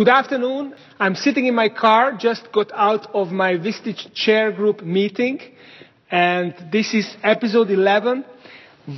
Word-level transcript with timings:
Good 0.00 0.08
afternoon. 0.08 0.74
I'm 0.98 1.14
sitting 1.14 1.44
in 1.44 1.54
my 1.54 1.68
car, 1.68 2.12
just 2.12 2.50
got 2.52 2.72
out 2.72 3.14
of 3.14 3.32
my 3.32 3.58
Vistage 3.58 4.14
Chair 4.14 4.50
Group 4.50 4.82
meeting, 4.82 5.38
and 6.10 6.54
this 6.72 6.94
is 6.94 7.18
episode 7.22 7.70
11 7.70 8.24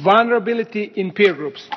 Vulnerability 0.05 0.93
in 0.95 1.11
Peer 1.11 1.35
Groups. 1.35 1.69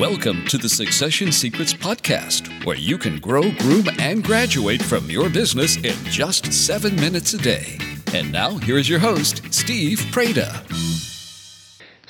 Welcome 0.00 0.46
to 0.46 0.56
the 0.56 0.70
Succession 0.70 1.32
Secrets 1.32 1.74
Podcast, 1.74 2.64
where 2.64 2.78
you 2.78 2.96
can 2.96 3.18
grow, 3.18 3.42
groom, 3.58 3.88
and 3.98 4.24
graduate 4.24 4.80
from 4.80 5.10
your 5.10 5.28
business 5.28 5.76
in 5.76 5.96
just 6.06 6.50
seven 6.50 6.96
minutes 6.96 7.34
a 7.34 7.38
day. 7.38 7.76
And 8.14 8.32
now, 8.32 8.56
here 8.56 8.78
is 8.78 8.88
your 8.88 9.00
host, 9.00 9.52
Steve 9.52 9.98
Preda. 10.10 10.69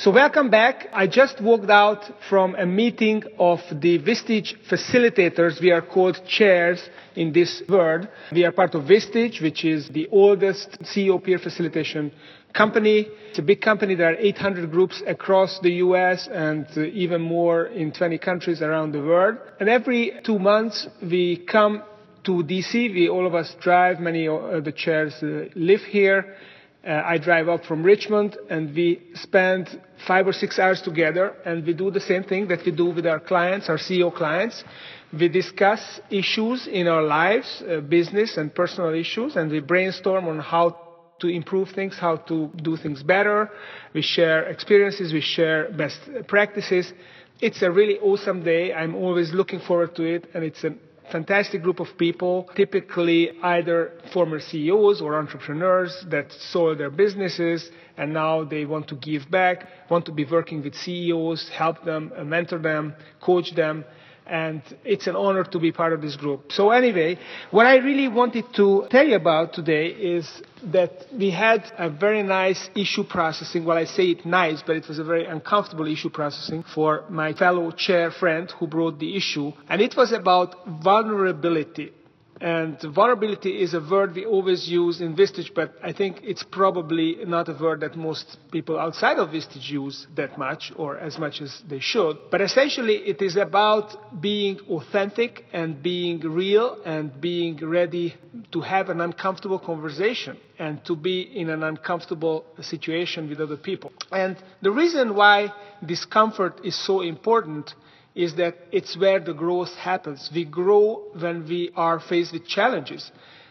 So 0.02 0.10
welcome 0.10 0.48
back. 0.48 0.86
I 0.94 1.06
just 1.06 1.42
walked 1.42 1.68
out 1.68 2.02
from 2.30 2.54
a 2.54 2.64
meeting 2.64 3.22
of 3.38 3.58
the 3.70 3.98
Vistage 3.98 4.54
facilitators. 4.66 5.60
We 5.60 5.72
are 5.72 5.82
called 5.82 6.18
chairs 6.26 6.82
in 7.16 7.34
this 7.34 7.62
world. 7.68 8.08
We 8.32 8.46
are 8.46 8.50
part 8.52 8.74
of 8.74 8.84
Vistage, 8.84 9.42
which 9.42 9.62
is 9.62 9.90
the 9.90 10.08
oldest 10.10 10.70
CEO 10.84 11.22
peer 11.22 11.38
facilitation 11.38 12.12
company. 12.54 13.08
It's 13.28 13.40
a 13.40 13.42
big 13.42 13.60
company. 13.60 13.94
There 13.94 14.08
are 14.08 14.16
800 14.16 14.70
groups 14.70 15.02
across 15.06 15.60
the 15.60 15.72
US 15.84 16.30
and 16.32 16.66
even 16.78 17.20
more 17.20 17.66
in 17.66 17.92
20 17.92 18.16
countries 18.16 18.62
around 18.62 18.92
the 18.92 19.02
world. 19.02 19.36
And 19.60 19.68
every 19.68 20.14
two 20.24 20.38
months 20.38 20.88
we 21.02 21.44
come 21.44 21.82
to 22.24 22.42
DC. 22.42 22.72
We, 22.72 23.10
all 23.10 23.26
of 23.26 23.34
us 23.34 23.54
drive. 23.60 24.00
Many 24.00 24.28
of 24.28 24.64
the 24.64 24.72
chairs 24.72 25.12
uh, 25.22 25.50
live 25.54 25.82
here 25.82 26.36
uh, 26.86 27.02
I 27.04 27.18
drive 27.18 27.48
up 27.48 27.64
from 27.64 27.82
Richmond 27.82 28.38
and 28.48 28.74
we 28.74 29.02
spend 29.14 29.80
five 30.06 30.26
or 30.26 30.32
six 30.32 30.58
hours 30.58 30.80
together 30.80 31.34
and 31.44 31.66
we 31.66 31.74
do 31.74 31.90
the 31.90 32.00
same 32.00 32.24
thing 32.24 32.48
that 32.48 32.64
we 32.64 32.72
do 32.72 32.86
with 32.86 33.06
our 33.06 33.20
clients, 33.20 33.68
our 33.68 33.76
CEO 33.76 34.14
clients. 34.14 34.64
We 35.12 35.28
discuss 35.28 36.00
issues 36.10 36.66
in 36.66 36.86
our 36.86 37.02
lives, 37.02 37.62
uh, 37.68 37.80
business 37.80 38.36
and 38.36 38.54
personal 38.54 38.94
issues, 38.94 39.36
and 39.36 39.50
we 39.50 39.60
brainstorm 39.60 40.28
on 40.28 40.38
how 40.38 40.78
to 41.20 41.28
improve 41.28 41.70
things, 41.70 41.98
how 41.98 42.16
to 42.16 42.50
do 42.62 42.76
things 42.76 43.02
better. 43.02 43.50
We 43.92 44.02
share 44.02 44.44
experiences, 44.44 45.12
we 45.12 45.20
share 45.20 45.70
best 45.72 46.00
practices. 46.28 46.92
It's 47.40 47.60
a 47.62 47.70
really 47.70 47.98
awesome 47.98 48.42
day. 48.42 48.72
I'm 48.72 48.94
always 48.94 49.32
looking 49.32 49.60
forward 49.60 49.94
to 49.96 50.04
it, 50.04 50.28
and 50.32 50.44
it's 50.44 50.62
an 50.64 50.78
fantastic 51.10 51.62
group 51.62 51.80
of 51.80 51.88
people, 51.98 52.48
typically 52.54 53.30
either 53.42 53.92
former 54.12 54.40
CEOs 54.40 55.00
or 55.00 55.18
entrepreneurs 55.18 56.04
that 56.08 56.32
sold 56.32 56.78
their 56.78 56.90
businesses 56.90 57.70
and 57.96 58.12
now 58.12 58.44
they 58.44 58.64
want 58.64 58.88
to 58.88 58.94
give 58.96 59.30
back, 59.30 59.66
want 59.90 60.06
to 60.06 60.12
be 60.12 60.24
working 60.24 60.62
with 60.62 60.74
CEOs, 60.74 61.48
help 61.50 61.84
them, 61.84 62.12
mentor 62.24 62.58
them, 62.58 62.94
coach 63.20 63.54
them, 63.54 63.84
and 64.30 64.62
it's 64.84 65.08
an 65.08 65.16
honor 65.16 65.42
to 65.44 65.58
be 65.58 65.72
part 65.72 65.92
of 65.92 66.00
this 66.00 66.16
group. 66.16 66.52
So 66.52 66.70
anyway, 66.70 67.18
what 67.50 67.66
I 67.66 67.76
really 67.78 68.06
wanted 68.08 68.44
to 68.54 68.86
tell 68.88 69.06
you 69.06 69.16
about 69.16 69.52
today 69.52 69.86
is 69.88 70.42
that 70.64 71.06
we 71.12 71.30
had 71.30 71.70
a 71.76 71.90
very 71.90 72.22
nice 72.22 72.70
issue 72.76 73.02
processing. 73.04 73.64
Well, 73.64 73.76
I 73.76 73.84
say 73.84 74.10
it 74.10 74.24
nice, 74.24 74.62
but 74.62 74.76
it 74.76 74.86
was 74.86 74.98
a 75.00 75.04
very 75.04 75.24
uncomfortable 75.26 75.86
issue 75.86 76.10
processing 76.10 76.62
for 76.62 77.04
my 77.08 77.32
fellow 77.32 77.72
chair 77.72 78.10
friend 78.12 78.50
who 78.58 78.68
brought 78.68 79.00
the 79.00 79.16
issue. 79.16 79.52
And 79.68 79.80
it 79.80 79.96
was 79.96 80.12
about 80.12 80.54
vulnerability. 80.82 81.92
And 82.40 82.80
vulnerability 82.80 83.60
is 83.60 83.74
a 83.74 83.80
word 83.80 84.14
we 84.14 84.24
always 84.24 84.66
use 84.66 85.02
in 85.02 85.14
Vistage, 85.14 85.52
but 85.54 85.74
I 85.82 85.92
think 85.92 86.20
it's 86.22 86.42
probably 86.42 87.18
not 87.26 87.50
a 87.50 87.52
word 87.52 87.80
that 87.80 87.96
most 87.96 88.38
people 88.50 88.78
outside 88.78 89.18
of 89.18 89.28
Vistage 89.28 89.68
use 89.68 90.06
that 90.16 90.38
much 90.38 90.72
or 90.76 90.96
as 90.96 91.18
much 91.18 91.42
as 91.42 91.62
they 91.68 91.80
should. 91.80 92.16
But 92.30 92.40
essentially, 92.40 92.94
it 92.94 93.20
is 93.20 93.36
about 93.36 94.22
being 94.22 94.58
authentic 94.70 95.44
and 95.52 95.82
being 95.82 96.20
real 96.20 96.78
and 96.86 97.20
being 97.20 97.58
ready 97.58 98.14
to 98.52 98.62
have 98.62 98.88
an 98.88 99.02
uncomfortable 99.02 99.58
conversation 99.58 100.38
and 100.58 100.82
to 100.86 100.96
be 100.96 101.20
in 101.20 101.50
an 101.50 101.62
uncomfortable 101.62 102.46
situation 102.62 103.28
with 103.28 103.40
other 103.40 103.58
people. 103.58 103.92
And 104.12 104.38
the 104.62 104.70
reason 104.70 105.14
why 105.14 105.52
discomfort 105.84 106.60
is 106.64 106.74
so 106.74 107.02
important 107.02 107.74
is 108.14 108.34
that 108.36 108.56
it's 108.72 108.96
where 108.96 109.20
the 109.20 109.34
growth 109.34 109.74
happens. 109.74 110.30
We 110.34 110.44
grow 110.44 111.04
when 111.18 111.46
we 111.48 111.70
are 111.76 112.00
faced 112.00 112.32
with 112.32 112.46
challenges, 112.46 113.10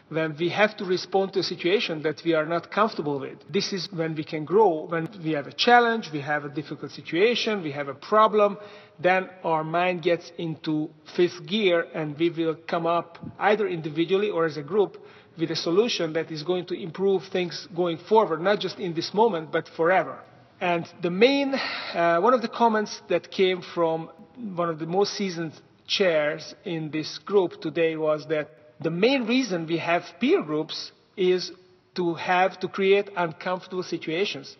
when 0.10 0.36
we 0.38 0.50
have 0.50 0.76
to 0.78 0.86
respond 0.86 1.34
to 1.34 1.40
a 1.40 1.44
situation 1.44 2.02
that 2.02 2.22
we 2.26 2.34
are 2.34 2.46
not 2.46 2.72
comfortable 2.72 3.20
with. 3.20 3.38
This 3.50 3.72
is 3.72 3.88
when 3.92 4.16
we 4.16 4.24
can 4.24 4.44
grow. 4.44 4.86
When 4.88 5.08
we 5.24 5.32
have 5.32 5.48
a 5.48 5.54
challenge, 5.54 6.10
we 6.12 6.22
have 6.22 6.46
a 6.46 6.50
difficult 6.50 6.92
situation, 6.92 7.64
we 7.64 7.72
have 7.72 7.88
a 7.88 7.94
problem, 7.94 8.58
then 9.00 9.30
our 9.44 9.64
mind 9.64 10.02
gets 10.02 10.32
into 10.38 10.90
fifth 11.16 11.46
gear 11.46 11.86
and 11.94 12.18
we 12.18 12.30
will 12.30 12.56
come 12.56 12.86
up 12.86 13.18
either 13.40 13.68
individually 13.68 14.30
or 14.30 14.46
as 14.46 14.58
a 14.58 14.64
group 14.64 14.98
with 15.38 15.52
a 15.52 15.56
solution 15.56 16.14
that 16.14 16.32
is 16.32 16.44
going 16.44 16.66
to 16.66 16.74
improve 16.74 17.24
things 17.32 17.68
going 17.74 17.98
forward, 17.98 18.42
not 18.42 18.60
just 18.60 18.78
in 18.78 18.94
this 18.94 19.14
moment, 19.14 19.52
but 19.52 19.70
forever. 19.78 20.20
And 20.62 20.86
the 21.02 21.10
main, 21.10 21.54
uh, 21.56 22.20
one 22.20 22.34
of 22.34 22.42
the 22.42 22.50
comments 22.50 23.02
that 23.08 23.32
came 23.32 23.62
from 23.62 24.10
one 24.56 24.70
of 24.70 24.80
the 24.80 24.86
most 24.86 25.14
seasoned 25.14 25.54
chairs 25.88 26.54
in 26.66 26.92
this 26.92 27.18
group 27.20 27.62
today 27.62 27.96
was 27.96 28.28
that 28.28 28.50
the 28.82 28.90
main 28.90 29.26
reason 29.26 29.68
we 29.68 29.78
have 29.78 30.04
peer 30.20 30.42
groups 30.44 30.92
is 31.16 31.52
to 31.96 32.14
have 32.16 32.60
to 32.60 32.68
create 32.68 33.10
uncomfortable 33.16 33.84
situations. 33.84 34.56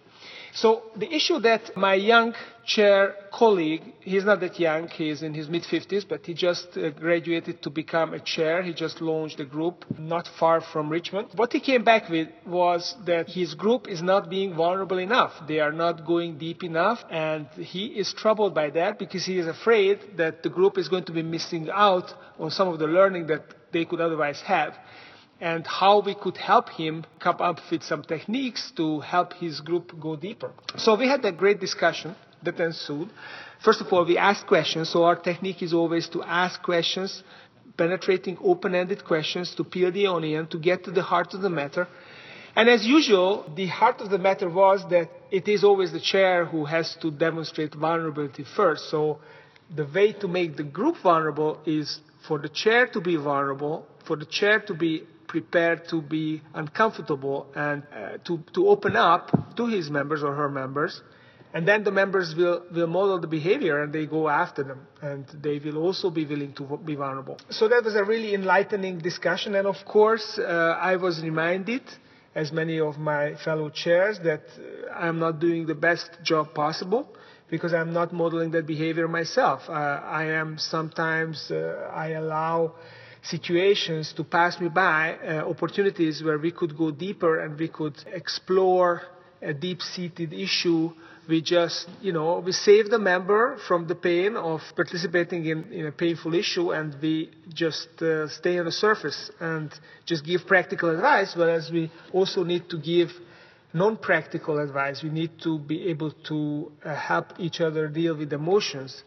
So 0.54 0.84
the 0.96 1.14
issue 1.14 1.40
that 1.40 1.76
my 1.78 1.94
young 1.94 2.34
chair 2.66 3.16
colleague, 3.32 3.82
he's 4.02 4.26
not 4.26 4.40
that 4.42 4.60
young, 4.60 4.88
he's 4.88 5.22
in 5.24 5.34
his 5.34 5.50
mid 5.50 5.64
50s, 5.64 6.08
but 6.08 6.26
he 6.26 6.34
just 6.34 6.78
uh, 6.78 6.90
graduated 6.92 7.62
to 7.64 7.70
become 7.70 8.14
a 8.14 8.20
chair. 8.20 8.62
He 8.62 8.74
just 8.74 9.02
launched 9.02 9.40
a 9.40 9.46
group 9.46 9.86
not 9.98 10.28
far 10.40 10.62
from 10.62 10.90
Richmond. 10.90 11.30
What 11.36 11.54
he 11.54 11.60
came 11.60 11.84
back 11.84 12.10
with 12.10 12.30
was 12.46 12.96
that 13.06 13.30
his 13.30 13.54
group 13.54 13.88
is 13.88 14.02
not 14.02 14.30
being 14.30 14.56
vulnerable 14.56 15.00
enough. 15.00 15.34
They 15.48 15.60
are 15.60 15.72
not 15.72 16.06
going 16.06 16.38
deep 16.38 16.64
enough, 16.64 17.04
and 17.10 17.48
he 17.56 17.88
is 17.88 18.14
troubled 18.14 18.54
by 18.54 18.70
that 18.72 19.00
because 19.00 19.26
he 19.26 19.38
is 19.40 19.48
afraid 19.48 20.18
that 20.18 20.44
the 20.44 20.50
group 20.50 20.78
is 20.78 20.90
going 20.90 21.06
to 21.06 21.12
be 21.12 21.24
missing 21.24 21.70
out 21.72 22.14
on 22.40 22.52
some 22.52 22.68
of 22.68 22.80
the 22.80 22.88
learning 22.88 23.28
that 23.28 23.44
they 23.72 23.86
could 23.86 24.02
otherwise 24.02 24.42
have 24.42 24.74
and 25.42 25.66
how 25.66 26.02
we 26.02 26.16
could 26.16 26.38
help 26.38 26.70
him 26.70 27.06
come 27.20 27.38
up 27.40 27.60
with 27.72 27.84
some 27.84 28.04
techniques 28.04 28.72
to 28.76 29.00
help 29.00 29.34
his 29.34 29.62
group 29.62 29.98
go 30.00 30.16
deeper. 30.16 30.52
So 30.78 30.96
we 30.96 31.08
had 31.08 31.24
a 31.24 31.32
great 31.32 31.60
discussion 31.60 32.16
that 32.44 32.60
ensued. 32.60 33.10
First 33.64 33.82
of 33.82 33.92
all, 33.92 34.06
we 34.06 34.18
asked 34.18 34.48
questions. 34.48 34.90
So 34.90 35.04
our 35.04 35.16
technique 35.16 35.62
is 35.62 35.74
always 35.74 36.10
to 36.10 36.24
ask 36.24 36.62
questions, 36.62 37.24
penetrating 37.78 38.38
open-ended 38.44 39.06
questions 39.06 39.56
to 39.56 39.64
peel 39.64 39.92
the 39.92 40.08
onion, 40.08 40.48
to 40.48 40.60
get 40.60 40.84
to 40.86 40.92
the 40.92 41.04
heart 41.04 41.34
of 41.34 41.42
the 41.42 41.50
matter. 41.50 41.88
And 42.56 42.68
as 42.70 42.86
usual, 42.86 43.52
the 43.56 43.68
heart 43.68 44.02
of 44.02 44.10
the 44.10 44.18
matter 44.18 44.50
was 44.50 44.84
that 44.90 45.10
it 45.32 45.48
is 45.48 45.64
always 45.64 45.94
the 45.94 46.00
chair 46.00 46.46
who 46.46 46.66
has 46.66 46.96
to 47.02 47.12
demonstrate 47.12 47.76
vulnerability 47.76 48.44
first. 48.44 48.90
So 48.90 49.20
the 49.74 49.86
way 49.86 50.14
to 50.14 50.28
make 50.28 50.58
the 50.58 50.64
group 50.64 50.98
vulnerable 51.02 51.60
is 51.66 52.00
for 52.28 52.40
the 52.40 52.50
chair 52.50 52.88
to 52.88 53.00
be 53.00 53.16
vulnerable, 53.16 53.86
for 54.06 54.18
the 54.18 54.26
chair 54.26 54.60
to 54.62 54.74
be 54.74 55.04
prepared 55.30 55.88
to 55.88 56.02
be 56.02 56.42
uncomfortable 56.56 57.48
and 57.56 57.84
uh, 57.84 58.18
to, 58.26 58.44
to 58.54 58.68
open 58.68 58.96
up 58.98 59.56
to 59.56 59.68
his 59.68 59.90
members 59.90 60.22
or 60.24 60.34
her 60.36 60.50
members. 60.50 61.02
And 61.54 61.68
then 61.68 61.84
the 61.84 61.92
members 61.92 62.36
will, 62.36 62.64
will 62.72 62.88
model 62.88 63.20
the 63.20 63.28
behavior 63.28 63.82
and 63.82 63.94
they 63.94 64.06
go 64.06 64.28
after 64.28 64.64
them. 64.64 64.82
And 65.02 65.26
they 65.42 65.60
will 65.60 65.78
also 65.78 66.10
be 66.10 66.26
willing 66.26 66.54
to 66.54 66.78
be 66.84 66.96
vulnerable. 66.96 67.38
So 67.50 67.68
that 67.70 67.84
was 67.84 67.96
a 67.96 68.04
really 68.04 68.34
enlightening 68.34 69.00
discussion. 69.00 69.56
And 69.56 69.66
of 69.66 69.78
course, 69.86 70.38
uh, 70.38 70.44
I 70.92 70.98
was 70.98 71.22
reminded, 71.22 71.84
as 72.36 72.52
many 72.52 72.80
of 72.80 72.98
my 72.98 73.36
fellow 73.36 73.70
chairs, 73.70 74.20
that 74.24 74.44
uh, 74.58 74.94
I'm 74.94 75.18
not 75.20 75.40
doing 75.40 75.66
the 75.66 75.76
best 75.76 76.10
job 76.24 76.54
possible 76.54 77.08
because 77.50 77.74
I'm 77.74 77.94
not 77.94 78.14
modeling 78.14 78.52
that 78.52 78.68
behavior 78.68 79.08
myself. 79.08 79.62
Uh, 79.68 79.72
I 79.72 80.26
am 80.26 80.58
sometimes, 80.58 81.50
uh, 81.50 81.90
I 81.94 82.10
allow 82.10 82.76
situations 83.22 84.14
to 84.14 84.24
pass 84.24 84.60
me 84.60 84.70
by, 84.70 85.18
uh, 85.18 85.50
opportunities 85.50 86.24
where 86.24 86.38
we 86.38 86.52
could 86.52 86.78
go 86.78 86.92
deeper 86.92 87.40
and 87.40 87.58
we 87.60 87.68
could 87.68 87.96
explore 88.08 89.02
a 89.42 89.54
deep-seated 89.54 90.34
issue. 90.34 90.92
We 91.28 91.42
just, 91.42 91.88
you 92.02 92.12
know, 92.12 92.40
we 92.40 92.52
save 92.52 92.90
the 92.90 92.98
member 92.98 93.58
from 93.68 93.88
the 93.88 93.96
pain 93.96 94.36
of 94.36 94.62
participating 94.76 95.46
in, 95.46 95.72
in 95.72 95.86
a 95.86 95.92
painful 95.92 96.34
issue 96.34 96.72
and 96.72 96.96
we 97.02 97.30
just 97.54 98.02
uh, 98.02 98.28
stay 98.28 98.58
on 98.58 98.66
the 98.66 98.72
surface 98.72 99.30
and 99.40 99.72
just 100.06 100.26
give 100.26 100.48
practical 100.48 100.90
advice, 100.90 101.36
whereas 101.36 101.70
we 101.72 101.92
also 102.14 102.44
need 102.44 102.68
to 102.70 102.78
give 102.80 103.12
non-practical 103.74 104.58
advice. 104.58 105.04
We 105.04 105.10
need 105.10 105.40
to 105.44 105.60
be 105.60 105.90
able 105.90 106.12
to 106.12 106.72
uh, 106.84 106.96
help 106.96 107.34
each 107.38 107.62
other 107.62 107.88
deal 107.88 108.18
with 108.18 108.34
emotions 108.34 109.04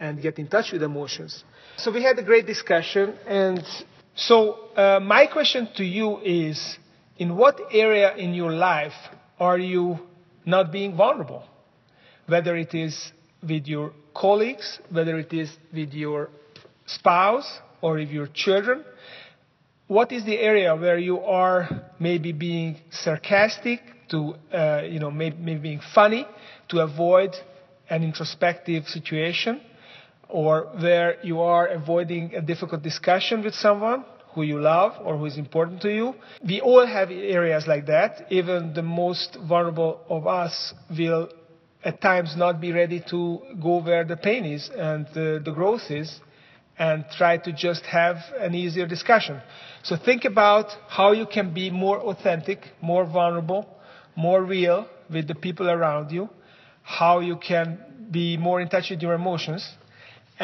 and 0.00 0.20
get 0.20 0.38
in 0.38 0.48
touch 0.48 0.72
with 0.72 0.82
emotions. 0.82 1.44
So 1.76 1.90
we 1.90 2.02
had 2.02 2.18
a 2.18 2.22
great 2.22 2.46
discussion, 2.46 3.14
and 3.26 3.64
so 4.14 4.70
uh, 4.76 5.00
my 5.00 5.26
question 5.26 5.68
to 5.76 5.84
you 5.84 6.20
is, 6.20 6.78
in 7.18 7.36
what 7.36 7.60
area 7.72 8.14
in 8.16 8.34
your 8.34 8.52
life 8.52 8.94
are 9.38 9.58
you 9.58 9.98
not 10.44 10.72
being 10.72 10.96
vulnerable? 10.96 11.44
Whether 12.26 12.56
it 12.56 12.74
is 12.74 13.12
with 13.46 13.66
your 13.66 13.92
colleagues, 14.14 14.78
whether 14.90 15.18
it 15.18 15.32
is 15.32 15.50
with 15.72 15.92
your 15.92 16.30
spouse 16.86 17.60
or 17.80 17.94
with 17.94 18.10
your 18.10 18.26
children. 18.28 18.84
What 19.86 20.12
is 20.12 20.24
the 20.24 20.38
area 20.38 20.74
where 20.74 20.98
you 20.98 21.20
are 21.20 21.68
maybe 21.98 22.32
being 22.32 22.78
sarcastic, 22.90 23.80
to 24.10 24.34
uh, 24.52 24.82
you 24.82 24.98
know 24.98 25.10
maybe, 25.10 25.36
maybe 25.36 25.60
being 25.60 25.80
funny, 25.94 26.26
to 26.68 26.80
avoid 26.80 27.34
an 27.90 28.02
introspective 28.02 28.88
situation, 28.88 29.60
or 30.28 30.68
where 30.80 31.16
you 31.22 31.40
are 31.40 31.66
avoiding 31.68 32.34
a 32.34 32.40
difficult 32.40 32.82
discussion 32.82 33.42
with 33.42 33.54
someone 33.54 34.04
who 34.34 34.42
you 34.42 34.60
love 34.60 34.92
or 35.04 35.16
who 35.16 35.26
is 35.26 35.38
important 35.38 35.80
to 35.82 35.94
you. 35.94 36.14
We 36.46 36.60
all 36.60 36.84
have 36.84 37.10
areas 37.10 37.66
like 37.66 37.86
that. 37.86 38.26
Even 38.30 38.74
the 38.74 38.82
most 38.82 39.36
vulnerable 39.48 40.00
of 40.08 40.26
us 40.26 40.74
will 40.90 41.28
at 41.84 42.00
times 42.00 42.34
not 42.36 42.60
be 42.60 42.72
ready 42.72 43.00
to 43.10 43.40
go 43.62 43.80
where 43.80 44.04
the 44.04 44.16
pain 44.16 44.44
is 44.44 44.70
and 44.76 45.06
uh, 45.08 45.38
the 45.44 45.52
growth 45.54 45.90
is 45.90 46.20
and 46.78 47.04
try 47.16 47.36
to 47.36 47.52
just 47.52 47.84
have 47.86 48.16
an 48.40 48.54
easier 48.54 48.86
discussion. 48.86 49.40
So 49.84 49.96
think 49.96 50.24
about 50.24 50.70
how 50.88 51.12
you 51.12 51.26
can 51.26 51.54
be 51.54 51.70
more 51.70 52.00
authentic, 52.00 52.58
more 52.80 53.04
vulnerable, 53.04 53.68
more 54.16 54.42
real 54.42 54.88
with 55.10 55.28
the 55.28 55.34
people 55.34 55.70
around 55.70 56.10
you, 56.10 56.28
how 56.82 57.20
you 57.20 57.36
can 57.36 57.78
be 58.10 58.36
more 58.36 58.60
in 58.60 58.68
touch 58.68 58.90
with 58.90 59.02
your 59.02 59.14
emotions, 59.14 59.74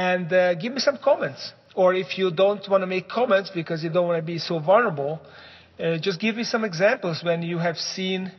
and 0.08 0.32
uh, 0.32 0.54
give 0.54 0.72
me 0.72 0.80
some 0.88 0.98
comments. 1.08 1.52
Or 1.74 1.88
if 1.94 2.16
you 2.18 2.30
don't 2.30 2.64
want 2.72 2.82
to 2.82 2.90
make 2.96 3.06
comments 3.08 3.50
because 3.60 3.84
you 3.84 3.90
don't 3.90 4.08
want 4.10 4.18
to 4.24 4.28
be 4.34 4.38
so 4.38 4.58
vulnerable, 4.58 5.20
uh, 5.78 5.98
just 5.98 6.18
give 6.24 6.34
me 6.40 6.44
some 6.44 6.64
examples 6.64 7.22
when 7.22 7.42
you 7.42 7.58
have 7.58 7.76
seen 7.76 8.32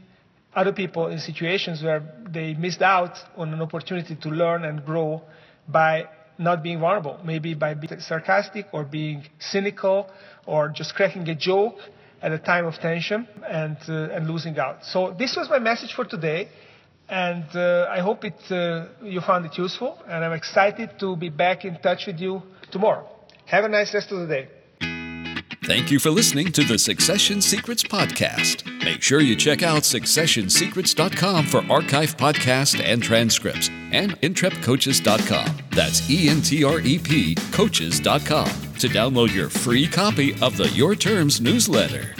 other 0.56 0.74
people 0.82 1.04
in 1.14 1.20
situations 1.20 1.84
where 1.84 2.02
they 2.38 2.48
missed 2.66 2.82
out 2.82 3.16
on 3.38 3.54
an 3.54 3.62
opportunity 3.62 4.16
to 4.16 4.30
learn 4.30 4.66
and 4.66 4.84
grow 4.84 5.22
by 5.68 5.94
not 6.38 6.64
being 6.64 6.80
vulnerable, 6.80 7.18
maybe 7.24 7.54
by 7.54 7.72
being 7.76 8.00
sarcastic 8.00 8.66
or 8.74 8.84
being 8.84 9.24
cynical 9.40 10.10
or 10.48 10.70
just 10.70 10.96
cracking 10.96 11.30
a 11.30 11.36
joke 11.36 11.78
at 12.24 12.32
a 12.32 12.40
time 12.40 12.66
of 12.66 12.74
tension 12.80 13.28
and, 13.48 13.78
uh, 13.88 14.16
and 14.16 14.28
losing 14.28 14.58
out. 14.58 14.78
So 14.94 15.16
this 15.18 15.36
was 15.40 15.48
my 15.50 15.60
message 15.60 15.94
for 15.94 16.06
today. 16.06 16.50
And 17.12 17.46
uh, 17.54 17.90
I 17.92 18.00
hope 18.00 18.24
it, 18.24 18.40
uh, 18.50 18.86
you 19.04 19.20
found 19.20 19.46
it 19.46 19.58
useful. 19.58 20.02
And 20.08 20.24
I'm 20.24 20.32
excited 20.32 20.98
to 21.00 21.18
be 21.18 21.28
back 21.28 21.66
in 21.66 21.78
touch 21.80 22.08
with 22.08 22.20
you 22.22 22.42
tomorrow. 22.72 23.08
Have 23.46 23.66
a 23.66 23.70
nice 23.70 23.94
rest 23.94 24.12
of 24.14 24.20
the 24.22 24.28
day. 24.28 24.48
Thank 25.66 25.92
you 25.92 26.00
for 26.00 26.10
listening 26.10 26.52
to 26.54 26.64
the 26.64 26.80
Succession 26.80 27.40
Secrets 27.40 27.84
Podcast. 27.84 28.66
Make 28.84 29.04
sure 29.04 29.20
you 29.20 29.36
check 29.36 29.62
out 29.62 29.84
successionsecrets.com 29.84 31.46
for 31.46 31.60
archive 31.72 32.18
podcasts 32.18 32.82
and 32.84 33.04
transcripts, 33.04 33.70
and 33.92 34.20
entrepcoaches.com. 34.22 35.58
That's 35.70 36.10
E 36.10 36.30
N 36.30 36.42
T 36.42 36.64
R 36.64 36.80
E 36.80 36.98
P 36.98 37.36
coaches.com 37.52 38.48
to 38.48 38.88
download 38.88 39.36
your 39.36 39.50
free 39.50 39.86
copy 39.86 40.34
of 40.42 40.58
the 40.58 40.70
Your 40.70 40.96
Terms 40.96 41.40
newsletter. 41.40 42.16